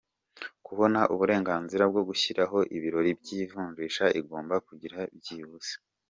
[0.65, 5.73] kubona uburenganzira bwo gushyiraho ibiro by’ivunjisha igomba: Kugira byibuze